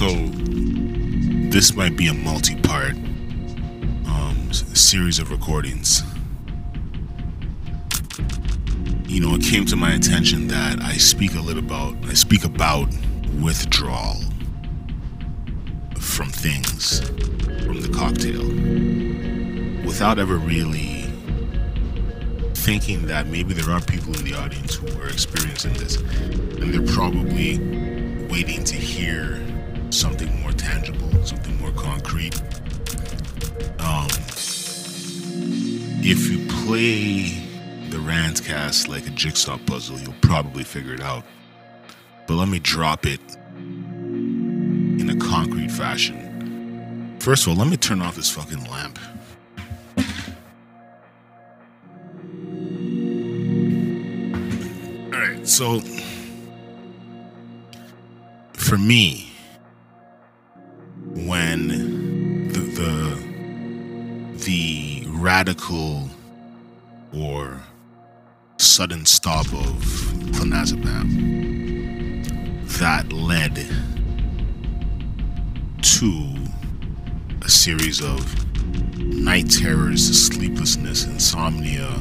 [0.00, 0.08] So
[1.50, 2.92] this might be a multi-part
[4.06, 6.02] um, series of recordings.
[9.06, 12.46] You know, it came to my attention that I speak a little about I speak
[12.46, 12.88] about
[13.42, 14.16] withdrawal
[15.98, 17.00] from things,
[17.66, 18.46] from the cocktail,
[19.86, 21.02] without ever really
[22.54, 26.94] thinking that maybe there are people in the audience who are experiencing this, and they're
[26.94, 27.58] probably
[28.30, 29.38] waiting to hear
[29.90, 32.40] something more tangible, something more concrete.
[33.80, 34.08] Um,
[36.02, 37.46] if you play
[37.90, 41.24] the Rantcast like a jigsaw puzzle, you'll probably figure it out.
[42.26, 43.20] But let me drop it
[43.56, 47.16] in a concrete fashion.
[47.18, 48.98] First of all, let me turn off this fucking lamp.
[55.12, 55.80] Alright, so
[58.54, 59.29] for me,
[64.42, 66.08] the, radical
[67.14, 67.60] or
[68.56, 69.84] sudden stop of
[70.32, 71.10] clonazepam
[72.78, 73.56] that led
[75.82, 76.36] to
[77.42, 78.20] a series of
[78.98, 82.00] night terrors, sleeplessness, insomnia,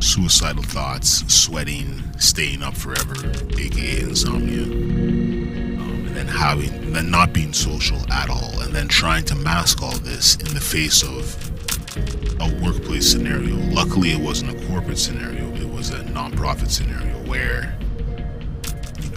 [0.00, 3.14] suicidal thoughts, sweating, staying up forever,
[3.58, 5.23] aka insomnia,
[6.34, 10.52] having, then not being social at all, and then trying to mask all this in
[10.54, 11.36] the face of
[12.40, 13.54] a workplace scenario.
[13.72, 17.76] Luckily, it wasn't a corporate scenario; it was a nonprofit scenario where,
[19.00, 19.16] you know,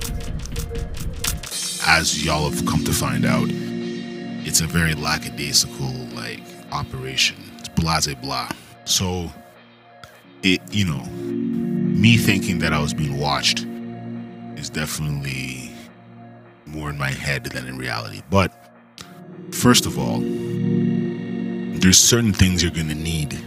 [1.87, 7.37] as y'all have come to find out, it's a very lackadaisical like operation.
[7.59, 8.49] It's blah blah blah.
[8.85, 9.31] So
[10.43, 13.65] it you know me thinking that I was being watched
[14.55, 15.71] is definitely
[16.67, 18.21] more in my head than in reality.
[18.29, 18.51] But
[19.51, 20.19] first of all,
[21.79, 23.39] there's certain things you're gonna need.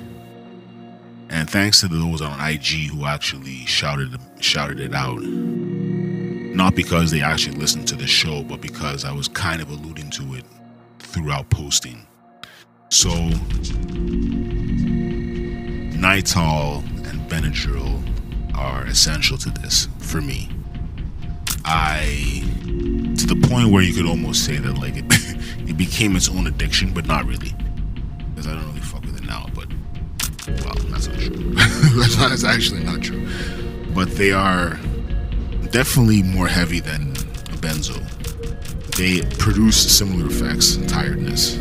[1.28, 5.20] And thanks to those on IG who actually shouted shouted it out.
[5.22, 10.10] Not because they actually listened to the show, but because I was kind of alluding
[10.10, 10.44] to it
[10.98, 12.06] throughout posting.
[12.88, 13.08] So
[16.00, 18.02] Nytol and Benadryl
[18.56, 20.48] are essential to this for me.
[21.64, 22.42] I
[23.16, 25.04] to the point where you could almost say that like it,
[25.68, 27.54] it became its own addiction, but not really.
[28.30, 29.68] Because I don't really fuck with it now, but
[30.64, 31.54] well, that's not true.
[31.54, 33.26] that's, not, that's actually not true.
[33.94, 34.78] But they are
[35.70, 37.14] definitely more heavy than
[37.60, 37.98] benzo.
[38.96, 41.58] They produce similar effects, in tiredness.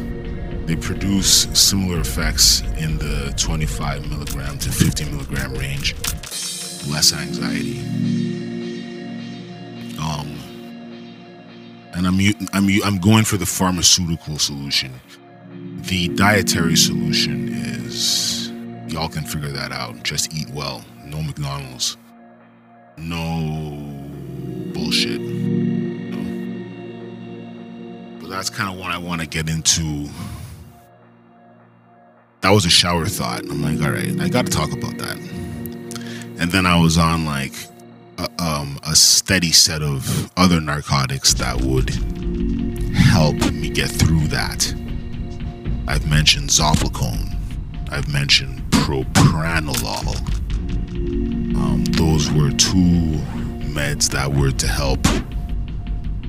[0.65, 5.95] They produce similar effects in the 25 milligram to 50 milligram range.
[6.87, 7.79] Less anxiety.
[10.09, 10.39] Um,
[11.93, 12.19] and I'm
[12.53, 14.91] I'm I'm going for the pharmaceutical solution.
[15.81, 18.51] The dietary solution is
[18.87, 20.03] y'all can figure that out.
[20.03, 20.83] Just eat well.
[21.05, 21.97] No McDonald's.
[22.97, 24.09] No
[24.73, 25.19] bullshit.
[28.19, 30.09] But that's kind of what I want to get into.
[32.41, 33.41] That was a shower thought.
[33.41, 35.17] I'm like, all right, I got to talk about that.
[36.39, 37.53] And then I was on like
[38.19, 41.89] a, um, a steady set of other narcotics that would
[42.93, 44.73] help me get through that.
[45.87, 47.35] I've mentioned Zopiclone.
[47.89, 50.15] I've mentioned propranolol.
[51.55, 53.19] Um, those were two
[53.73, 55.01] meds that were to help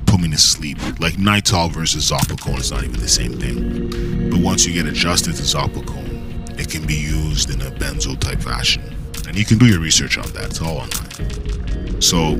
[0.05, 0.77] put me to sleep.
[0.99, 4.29] Like Nytol versus Zopiclone is not even the same thing.
[4.29, 8.39] But once you get adjusted to Zopiclone, it can be used in a benzo type
[8.39, 8.83] fashion.
[9.27, 10.45] And you can do your research on that.
[10.45, 11.80] It's all online.
[12.01, 12.31] So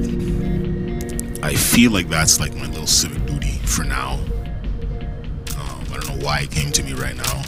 [1.44, 4.14] I feel like that's like my little civic duty for now.
[5.56, 7.44] Um, I don't know why it came to me right now.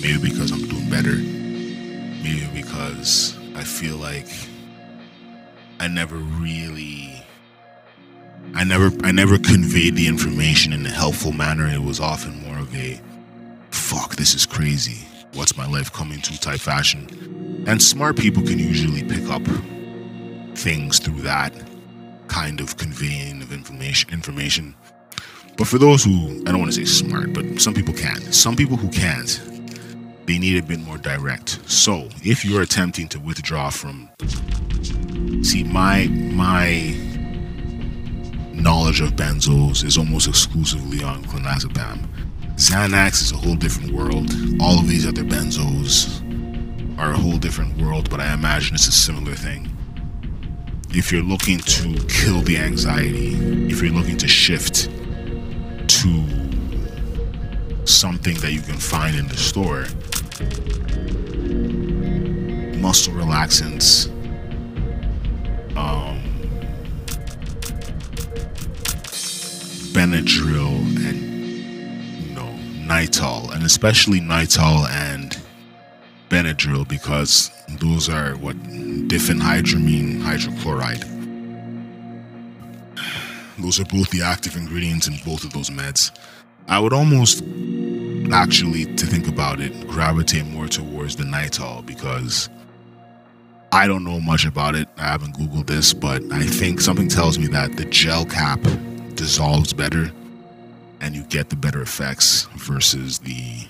[0.00, 1.16] Maybe because I'm doing better.
[1.16, 4.28] Maybe because I feel like
[5.80, 7.20] I never really
[8.54, 11.66] I never I never conveyed the information in a helpful manner.
[11.66, 13.00] It was often more of a
[13.70, 15.04] fuck, this is crazy.
[15.32, 17.64] What's my life coming to type fashion.
[17.66, 19.42] And smart people can usually pick up
[20.56, 21.52] things through that
[22.28, 24.74] kind of conveying of information information.
[25.56, 28.20] But for those who I don't want to say smart, but some people can.
[28.32, 29.40] Some people who can't,
[30.26, 31.60] they need a bit more direct.
[31.70, 34.08] So if you're attempting to withdraw from
[35.44, 36.96] see my my
[38.52, 41.98] knowledge of benzos is almost exclusively on clonazepam.
[42.56, 44.30] Xanax is a whole different world.
[44.60, 46.22] All of these other benzos
[46.98, 49.73] are a whole different world, but I imagine it's a similar thing.
[50.96, 53.34] If you're looking to kill the anxiety,
[53.68, 54.88] if you're looking to shift
[55.88, 56.24] to
[57.84, 59.86] something that you can find in the store,
[62.80, 64.08] muscle relaxants,
[65.76, 66.22] um,
[69.92, 71.20] Benadryl, and
[72.22, 72.56] you know,
[72.86, 75.23] Nytol, and especially Nytol and
[76.34, 81.04] Benadryl because those are what diphenhydramine hydrochloride.
[83.56, 86.10] Those are both the active ingredients in both of those meds.
[86.66, 87.44] I would almost
[88.32, 92.48] actually, to think about it, gravitate more towards the Nytol because
[93.70, 94.88] I don't know much about it.
[94.96, 98.60] I haven't Googled this, but I think something tells me that the gel cap
[99.14, 100.10] dissolves better
[101.00, 103.68] and you get the better effects versus the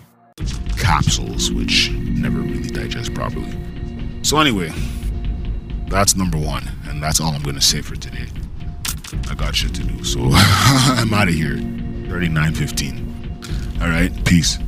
[0.85, 3.51] capsules, which never really digest properly.
[4.23, 4.71] So, anyway,
[5.89, 8.27] that's number one, and that's all I'm to say for today.
[9.31, 11.57] I got shit to do, so I'm out of here.
[11.57, 13.81] 39.15.
[13.81, 14.59] All right, peace.